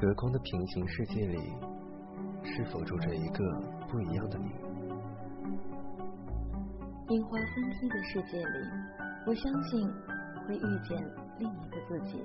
[0.00, 1.36] 隔空的平行世界里，
[2.44, 4.48] 是否住着一个不一样的你？
[7.08, 8.68] 樱花纷飞的世界里，
[9.26, 9.90] 我相信
[10.46, 11.04] 会遇见
[11.40, 12.24] 另一个自己。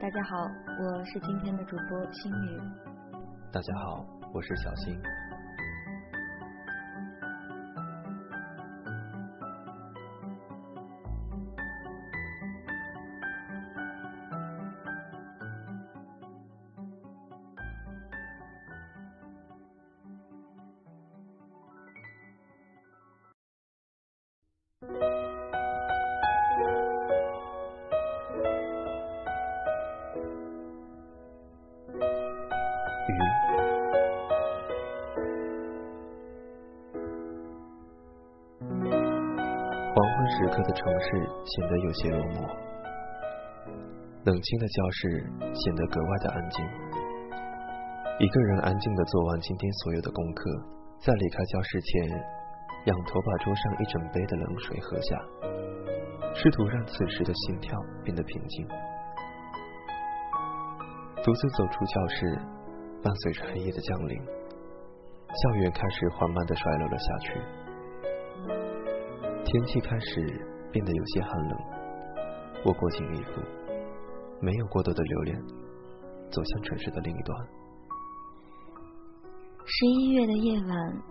[0.00, 2.58] 大家好，我是今天的主播星宇。
[3.52, 4.98] 大家好，我是小新。
[40.72, 41.06] 城市
[41.44, 42.48] 显得有些落寞，
[44.24, 46.64] 冷清的教室显得格外的安静。
[48.18, 50.50] 一个人安静的做完今天所有的功课，
[51.00, 52.08] 在离开教室前，
[52.86, 55.16] 仰头把桌上一整杯的冷水喝下，
[56.34, 58.66] 试图让此时的心跳变得平静。
[61.24, 62.38] 独自走出教室，
[63.02, 67.40] 伴随着黑夜的降临，校园开始缓慢的衰落了下去。
[69.44, 71.58] 天气开始变得有些寒冷，
[72.64, 73.42] 我裹紧衣服，
[74.40, 75.38] 没有过多的留恋，
[76.30, 77.48] 走向城市的另一端。
[79.64, 81.02] 十一月的夜晚，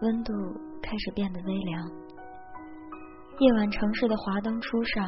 [0.00, 0.32] 温度
[0.82, 1.90] 开始变得微凉，
[3.38, 5.06] 夜晚城市的华灯初上，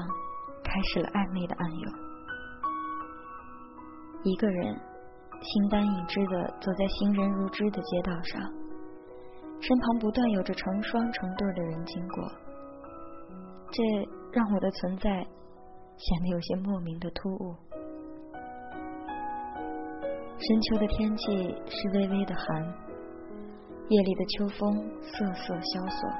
[0.62, 1.92] 开始了暧昧的暗涌。
[4.24, 4.76] 一个人
[5.40, 8.40] 形单影只的走在行人如织的街道上，
[9.58, 12.41] 身旁不断有着成双成对的人经过。
[13.72, 13.82] 这
[14.32, 15.10] 让我的存在
[15.96, 17.56] 显得有些莫名的突兀。
[20.38, 22.62] 深秋的天气是微微的寒，
[23.88, 26.10] 夜里的秋风瑟瑟萧索，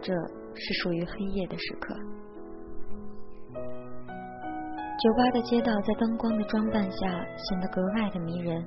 [0.00, 0.14] 这
[0.54, 1.92] 是属于黑夜的时刻。
[3.54, 8.64] 酒吧的街道在灯光的装扮下显得格外的迷人，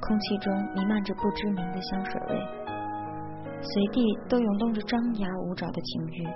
[0.00, 2.63] 空气中弥漫着不知名的香水味。
[3.64, 6.26] 随地都涌动着张牙舞爪的情欲。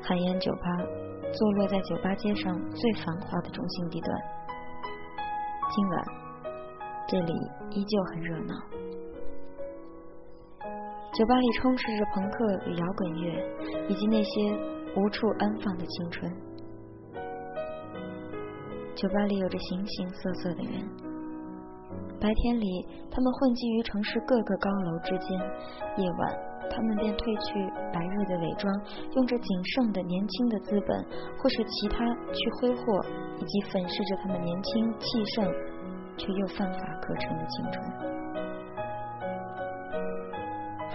[0.00, 0.60] 海烟酒吧
[1.32, 4.16] 坐落在酒吧街上最繁华的中心地段。
[5.70, 6.04] 今晚
[7.08, 7.32] 这里
[7.70, 8.54] 依旧很热闹。
[11.12, 13.44] 酒吧里充斥着朋克与摇滚乐，
[13.88, 14.40] 以及那些
[14.96, 16.32] 无处安放的青春。
[18.94, 21.13] 酒吧里有着形形色色的人。
[22.24, 25.38] 白天里，他们混迹于城市各个高楼之间；
[26.00, 26.32] 夜晚，
[26.72, 27.52] 他们便褪去
[27.92, 28.64] 白日的伪装，
[29.12, 29.46] 用着仅
[29.76, 31.04] 剩的年轻的资本
[31.36, 32.00] 或是其他
[32.32, 33.04] 去挥霍，
[33.36, 35.04] 以及粉饰着他们年轻气
[35.36, 35.44] 盛
[36.16, 37.84] 却又犯法可乘的青春。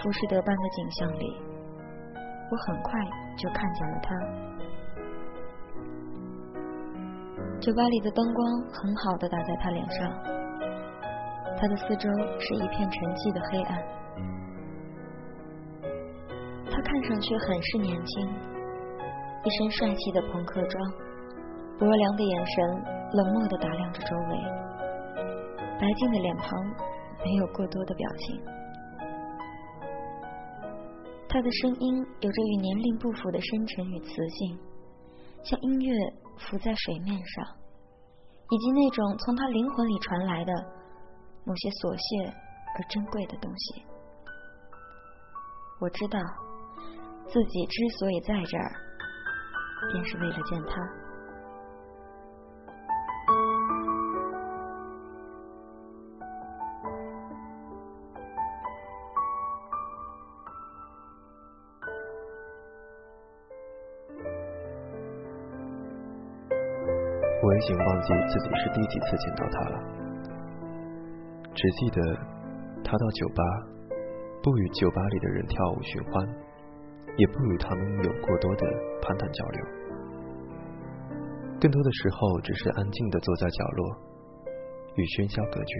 [0.02, 1.30] 浮士德般的景象里，
[2.50, 2.98] 我很快
[3.38, 4.10] 就看见了他。
[7.60, 8.42] 酒吧里的灯光
[8.74, 10.39] 很好的打在他脸上。
[11.60, 12.08] 他的四周
[12.40, 13.76] 是一片沉寂的黑暗，
[16.72, 18.26] 他看上去很是年轻，
[19.44, 20.90] 一身帅气的朋克装，
[21.78, 22.64] 薄凉的眼神
[23.12, 24.40] 冷漠的打量着周围，
[25.76, 26.48] 白净的脸庞
[27.20, 28.40] 没有过多的表情。
[31.28, 34.58] 他的声音有着与年龄不符的深沉与磁性，
[35.44, 35.92] 像音乐
[36.38, 37.44] 浮在水面上，
[38.48, 40.79] 以及那种从他灵魂里传来的。
[41.44, 42.32] 某些琐屑
[42.76, 43.84] 而珍贵的东西，
[45.80, 46.20] 我知道
[47.26, 48.70] 自己之所以在这儿，
[49.90, 50.76] 便是为了见他。
[67.42, 69.99] 我已经忘记自己是第几次见到他了。
[71.54, 72.16] 只记得
[72.82, 73.42] 他到酒吧，
[74.42, 76.26] 不与酒吧里的人跳舞寻欢，
[77.16, 78.66] 也不与他们有过多的
[79.02, 79.64] 攀谈交流，
[81.60, 83.96] 更多的时候只是安静的坐在角落，
[84.94, 85.74] 与喧嚣隔绝。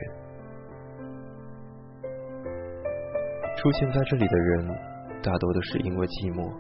[3.56, 4.68] 出现在这里的人，
[5.22, 6.50] 大多都是因为寂寞。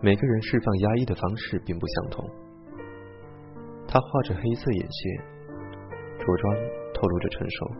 [0.00, 2.30] 每个人释放压抑的方式并不相同。
[3.88, 5.24] 他画着黑色眼线，
[6.18, 6.56] 着装
[6.98, 7.70] 透露着成熟。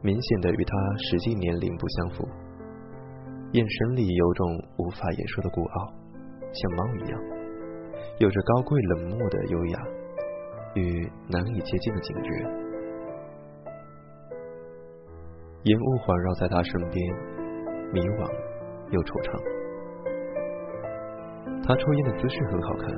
[0.00, 0.76] 明显的与他
[1.10, 2.28] 实际年龄不相符，
[3.52, 5.92] 眼神里有种无法言说的孤傲，
[6.52, 7.20] 像猫一样。
[8.18, 9.82] 有着高贵冷漠的优雅
[10.76, 12.30] 与难以接近的警觉。
[15.64, 17.14] 烟雾环绕在他身边，
[17.92, 18.30] 迷惘
[18.90, 19.42] 又惆怅。
[21.66, 22.88] 他抽烟的姿势很好看，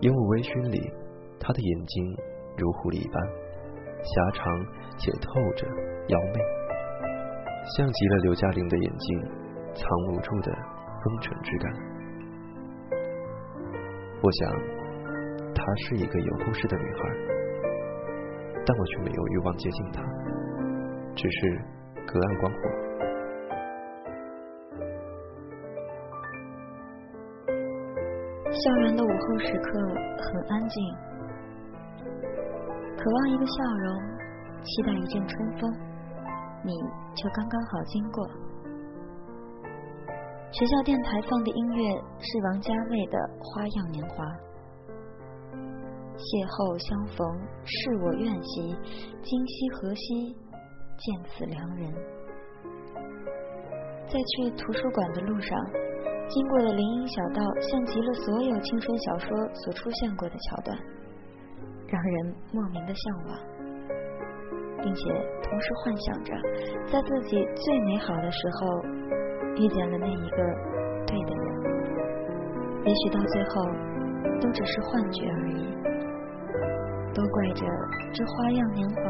[0.00, 0.90] 烟雾微醺里，
[1.38, 2.16] 他的眼睛
[2.56, 3.16] 如狐狸一般，
[4.02, 4.44] 狭长
[4.98, 5.66] 且透着
[6.08, 6.38] 妖媚，
[7.76, 9.22] 像极了刘嘉玲的眼睛，
[9.74, 10.52] 藏不住的
[11.02, 11.72] 风尘之感。
[14.22, 14.40] 我想，
[15.54, 16.98] 她是一个有故事的女孩，
[18.66, 20.02] 但我却没有欲望接近她，
[21.16, 21.60] 只是
[22.06, 22.58] 隔岸观火。
[28.52, 29.80] 校园的午后时刻
[30.18, 30.94] 很安静，
[33.02, 33.52] 渴望一个笑
[33.82, 34.00] 容，
[34.62, 35.68] 期待一阵春风，
[36.62, 36.72] 你
[37.16, 38.24] 却刚刚好经过。
[40.52, 44.24] 学校电台放的音乐是王家卫的《花样年华》。
[46.14, 47.26] 邂逅相逢
[47.64, 48.70] 是我愿兮，
[49.20, 50.36] 今夕何夕
[50.96, 51.90] 见此良人。
[54.06, 55.58] 在去图书馆的路上，
[56.28, 60.78] 经过的林荫小道像极了所有青春小说所出现过的桥段，
[61.92, 63.38] 让人莫名的向往，
[64.82, 65.12] 并且
[65.44, 66.32] 同时幻想着，
[66.90, 68.82] 在自己最美好的时候。
[69.54, 70.36] 遇见了那一个
[71.06, 71.46] 对的人，
[72.86, 73.50] 也许到最后
[74.40, 75.76] 都只是幻觉而已。
[77.12, 77.66] 都怪着
[78.14, 79.02] 这花样年华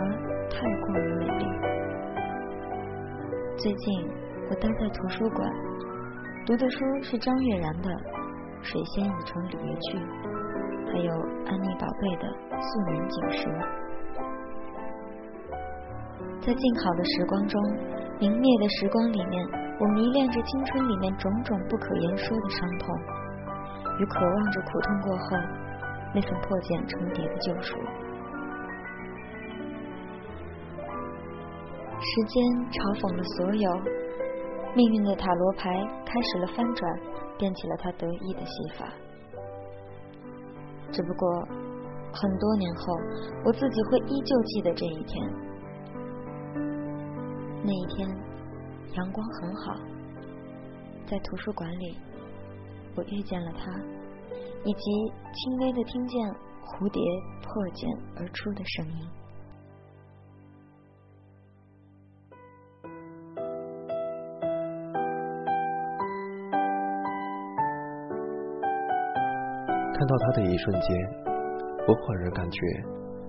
[0.50, 1.46] 太过于美丽。
[3.56, 4.10] 最近
[4.50, 5.48] 我待在图书馆，
[6.44, 7.90] 读的书是张悦然的
[8.62, 9.98] 《水仙已成鲤鱼去》，
[10.92, 11.10] 还有
[11.46, 12.28] 安妮宝贝的
[12.60, 13.48] 《素年锦时》。
[16.44, 17.58] 在静好的时光中，
[18.20, 19.62] 明灭的时光里面。
[19.80, 22.94] 我迷恋着青春里面种种不可言说的伤痛，
[23.98, 25.36] 与渴望着苦痛过后
[26.14, 27.74] 那份破茧成蝶的救赎。
[31.98, 33.72] 时间嘲讽了所有，
[34.76, 35.68] 命运的塔罗牌
[36.04, 37.00] 开始了翻转，
[37.38, 38.86] 变起了他得意的戏法。
[40.92, 41.28] 只不过
[42.12, 42.94] 很多年后，
[43.44, 45.32] 我自己会依旧记得这一天，
[47.64, 48.08] 那一天。
[48.94, 49.74] 阳光很好，
[51.06, 51.96] 在图书馆里，
[52.94, 53.72] 我遇见了他，
[54.64, 56.30] 以及轻微的听见
[56.62, 57.02] 蝴蝶
[57.40, 59.08] 破茧而出的声音。
[70.12, 70.92] 到他的一瞬间，
[71.88, 72.60] 我恍然感觉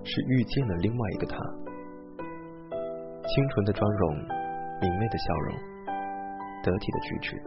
[0.04, 1.36] 是遇见了另外一个他，
[3.24, 4.44] 清纯的妆容。
[4.82, 5.54] 明媚的笑容，
[6.62, 7.42] 得体的举止，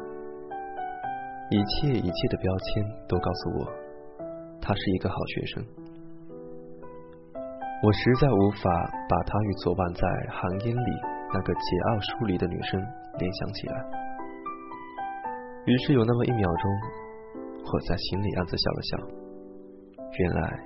[1.51, 3.69] 一切一切的标签都告诉我，
[4.59, 5.63] 她是一个好学生。
[7.83, 8.71] 我实在无法
[9.07, 10.01] 把她与昨晚在
[10.31, 10.91] 寒烟里
[11.31, 12.81] 那个桀骜疏离的女生
[13.19, 13.85] 联想起来。
[15.65, 16.71] 于是有那么一秒钟，
[17.61, 19.26] 我在心里暗自笑了笑。
[20.19, 20.59] 原来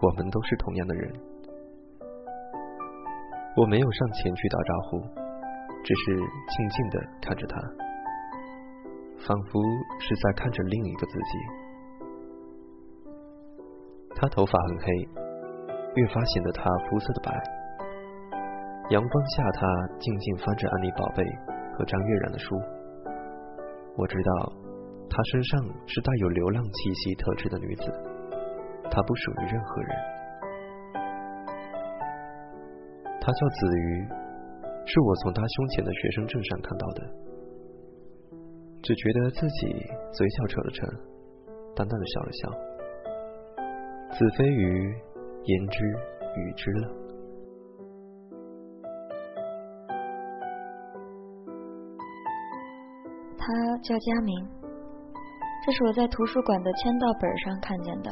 [0.00, 1.12] 我们都是同样的人。
[3.56, 5.24] 我没有上前去打招呼。
[5.84, 7.60] 只是静静的看着他，
[9.18, 9.60] 仿佛
[10.00, 11.30] 是在看着另一个自己。
[14.16, 14.86] 他头发很黑，
[15.96, 17.30] 越发显得他肤色的白。
[18.88, 19.66] 阳光下，他
[19.98, 21.22] 静静翻着《安妮宝贝》
[21.76, 22.56] 和张悦然的书。
[23.98, 24.52] 我知道，
[25.10, 27.92] 她身上是带有流浪气息特质的女子，
[28.94, 29.90] 他不属于任何人。
[33.20, 34.06] 他叫子瑜。
[34.86, 37.00] 是我从他胸前的学生证上看到的，
[38.82, 39.66] 只觉得自己
[40.12, 40.86] 嘴角扯了扯，
[41.74, 42.50] 淡淡的笑了笑。
[44.12, 44.94] 子非鱼，
[45.44, 45.86] 言之
[46.36, 46.88] 与之了。
[53.38, 54.46] 他叫佳明，
[55.64, 58.10] 这是我在图书馆的签到本上看见的，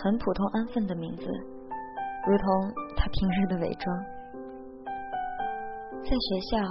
[0.00, 1.26] 很普通安分的名字，
[2.24, 2.46] 如同
[2.96, 3.98] 他平日的伪装。
[6.04, 6.62] 在学校，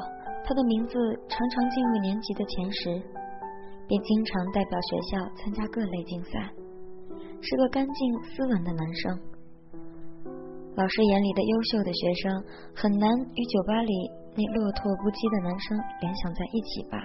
[0.45, 3.03] 他的名字常常进入年级的前十，
[3.85, 6.39] 并经常代表学校参加各类竞赛，
[7.41, 9.19] 是个干净斯文的男生。
[10.77, 12.31] 老师眼里的优秀的学生，
[12.73, 13.91] 很难与酒吧里
[14.37, 16.95] 那落拓不羁的男生联想在一起吧？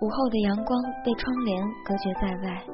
[0.00, 2.66] 午后的阳光被窗帘隔绝在外，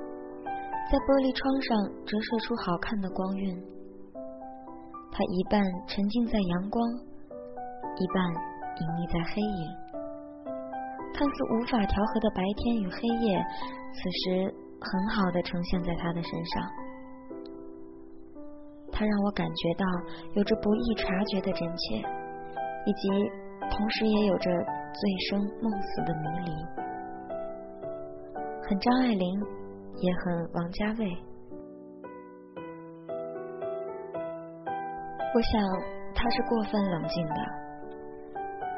[0.91, 1.71] 在玻璃窗上
[2.05, 3.55] 折射出好看的光晕。
[5.13, 6.81] 他一半沉浸在阳光，
[8.01, 8.17] 一半
[8.81, 9.63] 隐匿在黑影。
[11.13, 13.37] 看似无法调和的白天与黑夜，
[13.93, 14.49] 此时
[14.81, 16.65] 很好的呈现在他的身上。
[18.91, 19.85] 他让我感觉到
[20.35, 22.01] 有着不易察觉的真切，
[22.85, 23.09] 以及
[23.71, 26.51] 同时也有着醉生梦死的迷离，
[28.69, 29.41] 很张爱玲，
[29.99, 31.07] 也很王家卫。
[35.35, 35.63] 我想
[36.15, 37.35] 他是过分冷静的，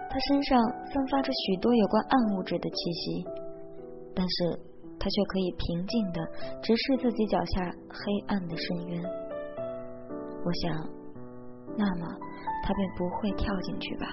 [0.09, 0.59] 他身上
[0.92, 3.25] 散发着许多有关暗物质的气息，
[4.14, 4.61] 但是
[4.99, 6.25] 他却可以平静的
[6.62, 9.02] 直视自己脚下黑暗的深渊。
[10.44, 10.88] 我想，
[11.76, 12.06] 那么
[12.62, 14.06] 他便不会跳进去吧。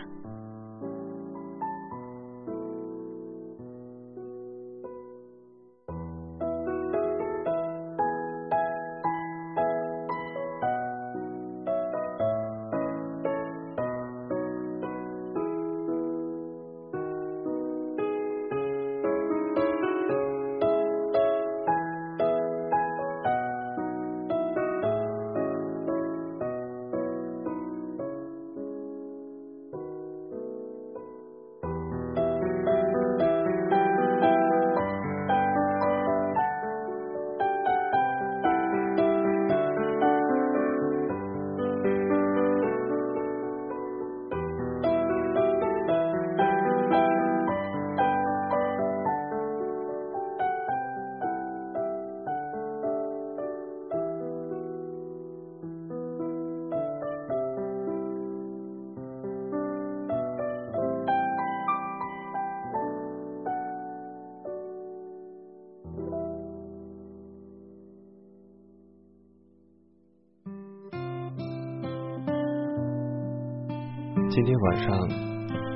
[74.43, 74.89] 今天晚上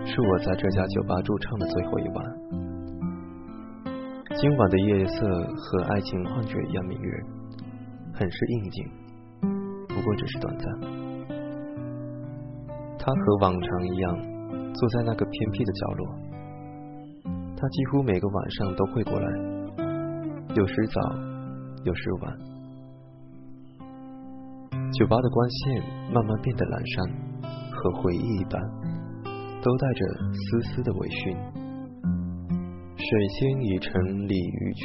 [0.07, 2.25] 是我在这家酒吧驻唱的最后一晚。
[4.41, 7.24] 今晚的夜色和爱情幻觉一样迷人，
[8.12, 8.89] 很是应景，
[9.88, 10.65] 不过只是短暂。
[12.98, 14.17] 他和往常一样
[14.74, 16.07] 坐在那个偏僻的角落，
[17.55, 19.27] 他几乎每个晚上都会过来，
[20.55, 21.00] 有时早，
[21.84, 22.36] 有时晚。
[24.91, 27.25] 酒吧的光线慢慢变得阑珊。
[27.86, 28.60] 和回忆一般，
[29.62, 31.38] 都带着丝丝的微醺。
[32.98, 34.82] 水仙已成鲤鱼去，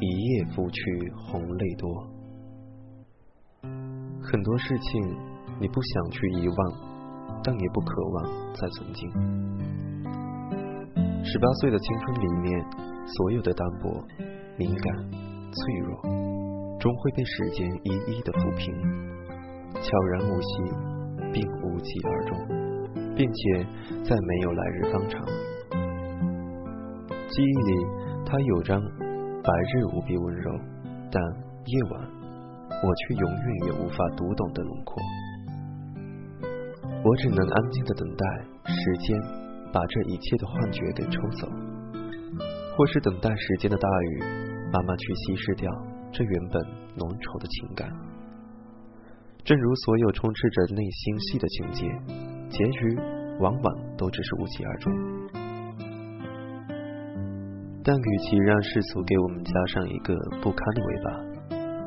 [0.00, 0.80] 一夜拂去
[1.14, 2.08] 红泪多。
[4.22, 5.02] 很多事情
[5.60, 6.72] 你不想去遗忘，
[7.44, 9.06] 但也不渴望再曾经。
[11.22, 12.64] 十八岁的青春里面，
[13.04, 14.02] 所有的单薄、
[14.56, 15.10] 敏感、
[15.52, 16.00] 脆弱，
[16.78, 18.74] 终会被时间一一的抚平，
[19.82, 20.99] 悄然无息。
[21.32, 22.38] 并无疾而终，
[23.16, 23.66] 并且
[24.04, 25.24] 再没有来日方长。
[27.28, 27.86] 记忆里，
[28.26, 30.50] 他有张白日无比温柔，
[31.10, 31.22] 但
[31.66, 32.08] 夜晚
[32.82, 35.02] 我却永远也无法读懂的轮廓。
[37.02, 38.26] 我只能安静的等待
[38.66, 39.18] 时间
[39.72, 41.48] 把这一切的幻觉给抽走，
[42.76, 44.20] 或是等待时间的大雨
[44.72, 45.70] 慢慢去稀释掉
[46.12, 46.62] 这原本
[46.96, 47.88] 浓稠的情感。
[49.44, 51.86] 正如所有充斥着内心戏的情节，
[52.50, 52.96] 结局
[53.40, 54.92] 往往都只是无疾而终。
[57.82, 61.10] 但与其让世俗给我们加上一个不堪的尾巴，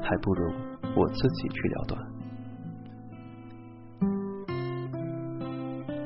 [0.01, 0.51] 还不如
[0.95, 2.01] 我自己去了断。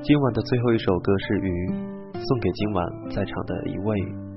[0.03, 1.71] 今晚的最后一首歌是《鱼》，
[2.13, 3.87] 送给今晚在场的一位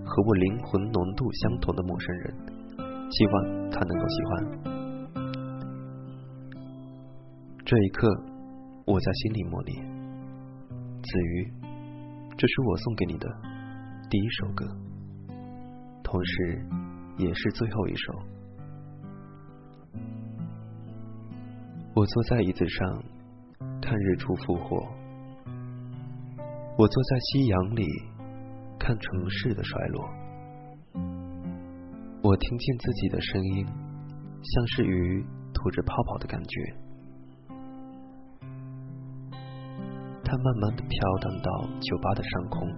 [0.04, 2.34] 和我灵魂浓度相同的陌生人，
[3.10, 4.79] 希望他能够喜欢。
[7.70, 8.08] 这一刻，
[8.84, 9.80] 我在心里默念
[11.04, 11.52] ：“子瑜，
[12.36, 13.28] 这是我送给你的
[14.10, 14.66] 第一首歌，
[16.02, 16.66] 同时
[17.16, 18.12] 也是最后一首。”
[21.94, 23.04] 我坐在椅子上
[23.80, 24.84] 看日出复活，
[26.76, 27.86] 我坐在夕阳里
[28.80, 30.10] 看城市的衰落，
[32.20, 35.24] 我听见自己的声音，像是鱼
[35.54, 36.89] 吐着泡泡的感觉。
[40.30, 42.68] 它慢慢的飘荡到酒吧的上空，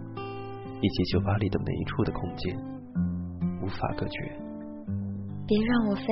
[0.80, 2.56] 以及酒吧里的每一处的空间，
[3.62, 4.32] 无法隔绝。
[5.46, 6.06] 别让我飞，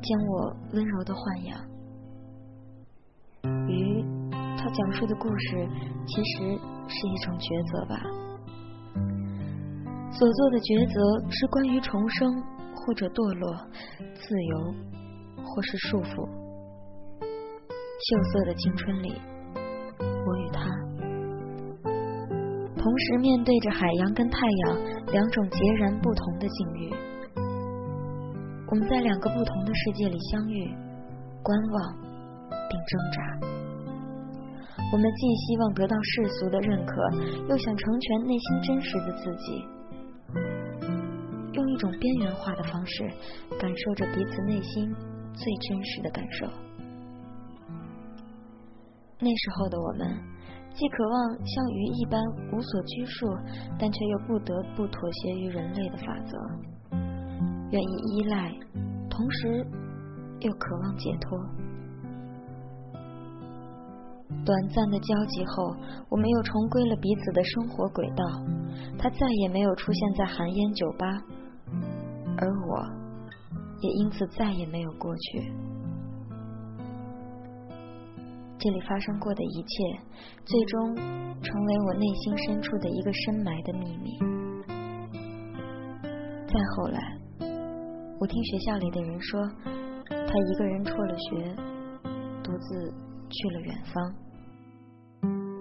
[0.00, 1.60] 将我温柔的豢养。
[3.68, 4.02] 鱼，
[4.56, 5.68] 它讲述的故事
[6.06, 6.56] 其实
[6.88, 8.00] 是一种抉择吧。
[10.10, 10.96] 所做的抉择
[11.30, 12.32] 是关于重生，
[12.72, 13.52] 或者堕落，
[14.14, 14.72] 自由，
[15.36, 16.26] 或是束缚。
[17.20, 19.12] 羞涩的青春里。
[20.26, 20.60] 我与他，
[22.76, 24.76] 同时面对着海洋跟太阳
[25.12, 26.92] 两种截然不同的境遇。
[28.68, 30.74] 我们在两个不同的世界里相遇、
[31.44, 31.94] 观望
[32.50, 33.16] 并挣扎。
[34.92, 36.92] 我们既希望得到世俗的认可，
[37.48, 39.64] 又想成全内心真实的自己，
[41.52, 43.04] 用一种边缘化的方式
[43.60, 44.92] 感受着彼此内心
[45.34, 46.46] 最真实的感受。
[49.18, 50.06] 那时候的我们，
[50.74, 52.20] 既渴望像鱼一般
[52.52, 53.26] 无所拘束，
[53.78, 56.38] 但却又不得不妥协于人类的法则，
[57.70, 58.52] 愿意依赖，
[59.08, 59.66] 同时
[60.40, 61.38] 又渴望解脱。
[64.44, 65.74] 短暂的交集后，
[66.10, 68.24] 我们又重归了彼此的生活轨道。
[68.98, 71.06] 他再也没有出现在寒烟酒吧，
[72.36, 72.86] 而我
[73.80, 75.52] 也因此再也没有过去。
[78.58, 80.00] 这里发生过的一切，
[80.44, 84.18] 最终成为我内心深处的一个深埋的秘密。
[86.48, 86.98] 再后来，
[88.18, 89.40] 我听学校里的人说，
[90.08, 91.54] 他一个人辍了学，
[92.42, 92.94] 独自
[93.28, 94.14] 去了远方。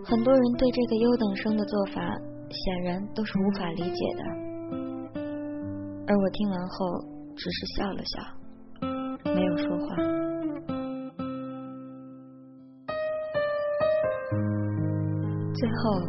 [0.05, 2.01] 很多人对这个优等生的做法，
[2.49, 4.23] 显然都是无法理解的，
[6.07, 7.03] 而我听完后
[7.35, 10.24] 只是笑了笑，没有说话。
[15.55, 16.01] 最后，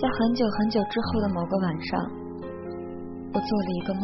[0.00, 2.00] 在很久很久之后的某个晚上，
[3.34, 4.02] 我做了一个梦。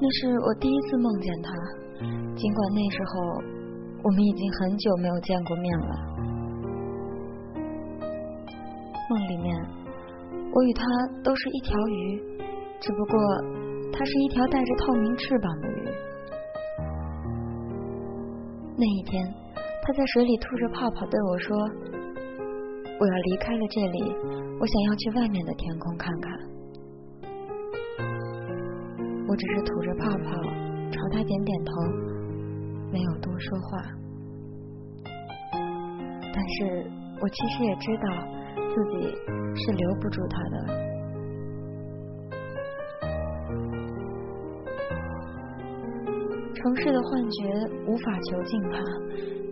[0.00, 1.50] 那是我第一次梦见他，
[2.36, 3.20] 尽管那时候
[4.04, 5.90] 我们已经很久没有见过面了。
[9.10, 9.66] 梦里面，
[10.52, 10.84] 我与他
[11.24, 12.22] 都是一条鱼，
[12.78, 13.18] 只不过
[13.92, 15.90] 他是一条带着透明翅膀的鱼。
[18.76, 19.34] 那一天，
[19.82, 21.56] 他在水里吐着泡泡对我说。
[23.04, 24.00] 我要离开了这里，
[24.58, 26.32] 我想要去外面的天空看看。
[29.28, 30.42] 我只是吐着泡泡，
[30.90, 31.70] 朝他点点头，
[32.90, 33.78] 没有多说话。
[36.32, 36.90] 但是
[37.20, 38.08] 我其实也知道
[38.56, 39.14] 自己
[39.54, 40.82] 是留不住他的。
[46.54, 47.52] 城市的幻觉
[47.86, 48.78] 无法囚禁他，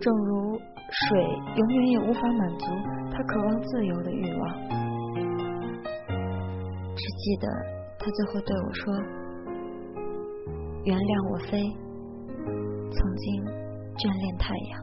[0.01, 0.57] 正如
[0.89, 1.21] 水
[1.55, 2.65] 永远也无法满足。
[3.15, 4.49] 他渴望自由的欲望，
[6.95, 7.47] 只记得
[7.99, 8.93] 他最后对我说
[10.83, 11.61] ：“原谅我飞，
[12.91, 13.45] 曾经
[13.95, 14.82] 眷恋太阳。”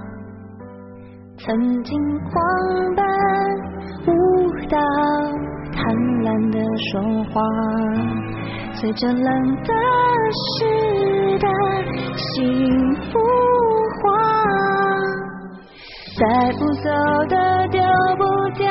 [1.45, 3.05] 曾经狂奔。
[4.07, 4.09] 舞
[4.67, 4.77] 蹈，
[5.73, 5.79] 贪
[6.23, 6.57] 婪的
[6.89, 7.41] 说话，
[8.73, 9.71] 随着冷的
[10.33, 11.47] 湿的
[12.15, 13.19] 幸福
[14.01, 14.09] 化，
[16.19, 16.89] 带不走
[17.29, 17.35] 的，
[17.69, 17.79] 丢
[18.17, 18.23] 不
[18.57, 18.65] 掉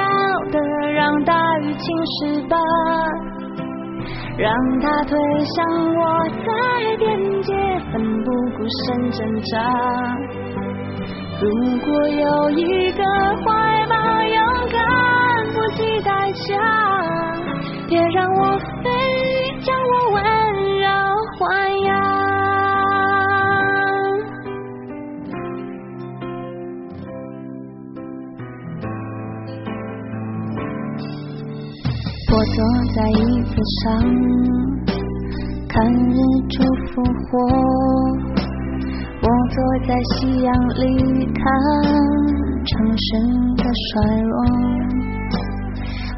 [0.51, 0.59] 的，
[0.93, 2.57] 让大雨侵蚀吧，
[4.37, 6.01] 让它推向我
[6.45, 7.55] 在边界，
[7.93, 9.55] 奋不顾身挣扎。
[11.41, 11.49] 如
[11.81, 13.47] 果有一个怀
[13.89, 14.39] 抱，勇
[14.71, 14.79] 敢。
[15.55, 16.49] 不计代价，
[17.89, 18.89] 别让我飞，
[19.63, 20.23] 将我温
[20.81, 20.87] 柔
[21.39, 21.43] 豢
[21.87, 21.89] 养。
[32.33, 32.57] 我坐
[32.95, 33.51] 在椅子
[33.83, 33.89] 上，
[35.69, 36.13] 看日
[36.51, 36.55] 出
[36.93, 37.33] 复活。
[39.51, 41.43] 坐在夕阳里，看
[42.65, 43.07] 城市
[43.57, 43.91] 的衰
[44.23, 44.35] 弱。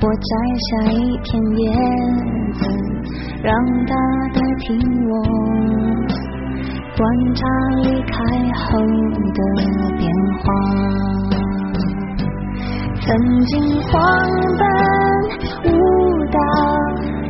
[0.03, 0.31] 我摘
[0.69, 1.61] 下一片叶
[2.53, 2.61] 子，
[3.43, 3.49] 让
[3.87, 3.91] 它
[4.35, 4.65] 代替
[5.09, 5.13] 我
[6.97, 7.01] 观
[7.35, 7.41] 察
[7.77, 8.15] 离开
[8.53, 8.63] 后
[9.33, 9.39] 的
[9.97, 10.03] 变
[10.43, 10.45] 化。
[13.01, 13.09] 曾
[13.47, 13.53] 经
[13.91, 13.93] 狂
[14.59, 14.63] 奔
[15.65, 15.75] 舞
[16.31, 16.39] 蹈，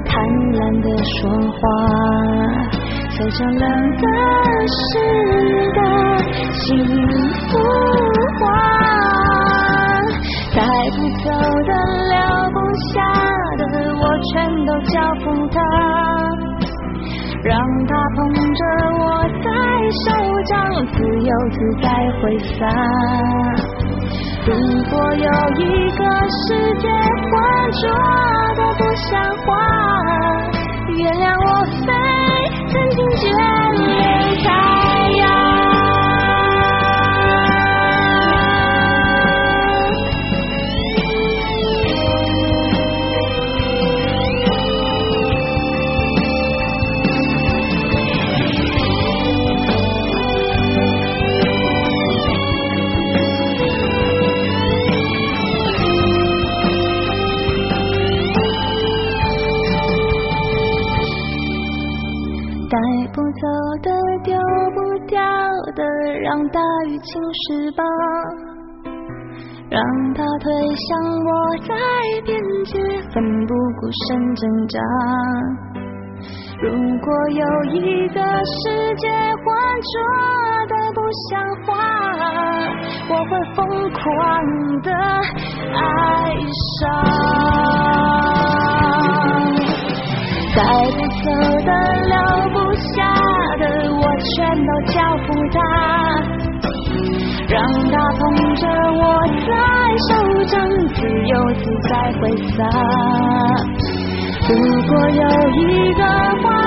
[0.05, 0.11] 贪
[0.53, 0.87] 婪的
[1.21, 1.21] 说
[1.61, 1.63] 话，
[3.15, 3.61] 随着冷
[4.01, 4.07] 的
[4.67, 4.81] 湿
[5.75, 5.79] 的
[6.51, 6.61] 幸
[7.49, 7.51] 福
[8.39, 8.43] 花，
[10.55, 10.59] 带
[10.93, 11.27] 不走
[11.67, 11.71] 的
[12.09, 12.15] 留
[12.53, 12.57] 不
[12.89, 12.95] 下
[13.59, 13.63] 的，
[14.01, 14.33] 我全
[14.65, 15.57] 都交付他，
[17.45, 17.51] 让
[17.87, 18.19] 他捧
[18.55, 18.63] 着
[18.99, 19.05] 我
[19.45, 19.47] 在
[20.05, 20.07] 手
[20.47, 20.53] 掌，
[20.93, 21.87] 自由自在
[22.23, 22.61] 挥洒。
[24.45, 24.51] 如
[24.91, 25.29] 果有
[25.61, 26.03] 一个
[26.49, 26.49] 世
[26.79, 27.31] 界浑
[27.81, 27.83] 浊
[28.57, 29.11] 的不像
[29.45, 29.49] 话，
[30.89, 31.49] 原谅我
[31.87, 31.93] 飞
[76.63, 79.45] 如果有一个世界浑
[79.93, 79.95] 浊
[80.69, 81.31] 的不像
[81.67, 81.71] 话，
[83.09, 83.61] 我会疯
[83.93, 84.01] 狂
[84.83, 84.89] 的
[85.75, 85.81] 爱
[86.81, 86.81] 上。
[90.55, 90.59] 带
[90.93, 91.27] 不走
[91.65, 91.71] 的，
[92.09, 92.15] 留
[92.51, 92.97] 不下
[93.59, 94.03] 的，我
[94.37, 94.95] 全都交
[95.27, 95.57] 付他，
[97.49, 97.55] 让
[97.91, 98.23] 他捧
[98.55, 99.03] 着我
[99.47, 99.51] 在
[100.09, 100.11] 手
[100.45, 100.53] 掌，
[100.95, 102.23] 自由自在挥
[102.57, 102.61] 洒。
[104.53, 106.62] 如果有一个。